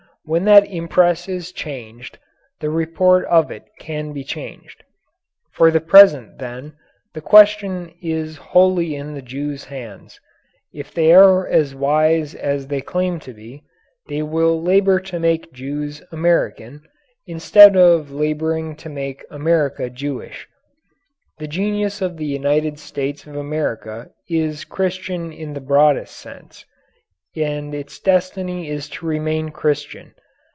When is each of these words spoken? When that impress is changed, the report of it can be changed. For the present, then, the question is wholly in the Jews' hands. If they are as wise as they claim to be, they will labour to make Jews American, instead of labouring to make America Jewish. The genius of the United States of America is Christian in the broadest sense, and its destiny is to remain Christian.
When 0.23 0.45
that 0.45 0.67
impress 0.67 1.27
is 1.27 1.51
changed, 1.51 2.19
the 2.59 2.69
report 2.69 3.25
of 3.25 3.49
it 3.49 3.65
can 3.79 4.13
be 4.13 4.23
changed. 4.23 4.83
For 5.51 5.71
the 5.71 5.81
present, 5.81 6.37
then, 6.37 6.73
the 7.15 7.21
question 7.21 7.91
is 8.03 8.37
wholly 8.37 8.93
in 8.93 9.15
the 9.15 9.23
Jews' 9.23 9.65
hands. 9.65 10.19
If 10.71 10.93
they 10.93 11.11
are 11.11 11.47
as 11.47 11.73
wise 11.73 12.35
as 12.35 12.67
they 12.67 12.81
claim 12.81 13.19
to 13.21 13.33
be, 13.33 13.63
they 14.09 14.21
will 14.21 14.61
labour 14.61 14.99
to 15.01 15.19
make 15.19 15.51
Jews 15.51 16.03
American, 16.11 16.83
instead 17.25 17.75
of 17.75 18.11
labouring 18.11 18.75
to 18.75 18.89
make 18.89 19.25
America 19.31 19.89
Jewish. 19.89 20.47
The 21.39 21.47
genius 21.47 21.99
of 21.99 22.17
the 22.17 22.25
United 22.27 22.77
States 22.77 23.25
of 23.25 23.35
America 23.35 24.11
is 24.29 24.65
Christian 24.65 25.33
in 25.33 25.55
the 25.55 25.61
broadest 25.61 26.15
sense, 26.15 26.63
and 27.33 27.73
its 27.73 27.97
destiny 27.99 28.67
is 28.67 28.89
to 28.89 29.05
remain 29.05 29.49
Christian. 29.49 30.13